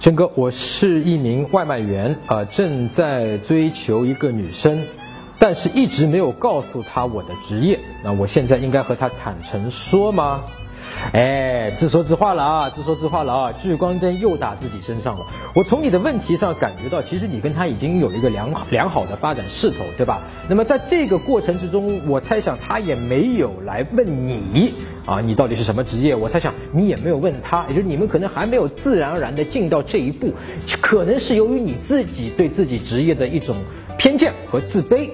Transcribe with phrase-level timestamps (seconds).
[0.00, 4.82] 轩哥，我是一名外卖员啊，正在追求一个女生，
[5.38, 7.78] 但是一直没有告诉她我的职业。
[8.02, 10.44] 那我现在应该和她坦诚说吗？
[11.12, 13.52] 哎，自说自话了啊，自说自话了啊！
[13.52, 15.26] 聚光灯又打自己身上了。
[15.54, 20.22] 我从你的问题上感觉到，其实你跟他已经有一个良好良好的发展势头，对吧？
[20.48, 24.74] 那么在这个过程之中，我猜想他也没有来问你
[25.06, 26.14] 啊，你到底是什么职业？
[26.14, 30.32] 我猜想你也没有问他，也就是你们可能还没有自然而然的进到这一步，
[30.80, 33.56] 可能是由于你自己对自己职业的一种
[33.98, 35.10] 偏见和自卑。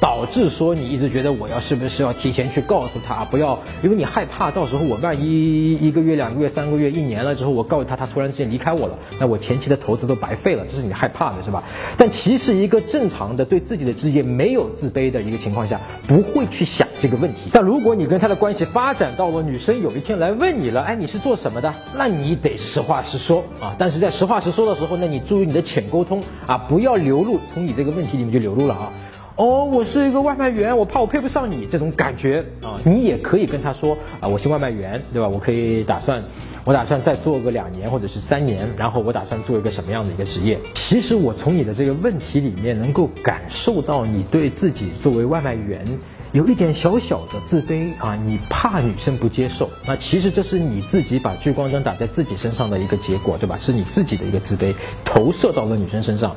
[0.00, 11.64] 导致说你一直觉得我要是不是要提前去告诉他，不要，因为你害怕到时候我万一一个月、两个月、三个月、一年了之后，我告诉他，他突然之间离开我了，那我前期的投资都白费了，这是你害怕的是吧？
[11.96, 17.50] 但其实一个正常的对自己的职业没有自卑的一个情况下，不会去想这个问题。
[17.52, 21.74] 但如果你跟他的关系发展到了女生有一天来问你了，哎，你是做什么的？
[21.96, 23.76] 那你得实话实说啊。
[23.78, 28.92] 但是在实话实说的时候，那你注意你的浅沟通啊，不要流露从你这个问题里面就流露了啊。
[29.36, 35.28] 哦，我是一个外卖员，我怕我配不上你这种感觉啊，你也可以跟他说啊，我是外卖员，对吧？
[35.28, 36.22] 我可以打算，
[36.64, 40.60] 我打算再做个两年或者是三年，然后我打算做一个什么样的一个职业？
[40.74, 45.84] 其实我从你的这个问题里面能够感受到你对自己作为外卖员
[46.30, 53.56] 有一点小小的自卑啊，你怕女生不接受，那其实这是你自己把聚光灯打在自己身上的一个结果，对吧？
[53.56, 54.72] 是你自己的一个自卑
[55.04, 56.36] 投射到了女生身上。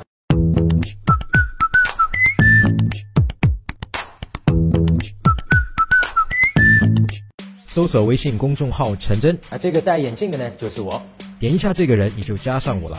[7.77, 10.99] 搜索微信公众号“陈真”，啊，这个戴眼镜的呢，就是我。
[11.37, 12.95] 点一下这个人，你就加上我了。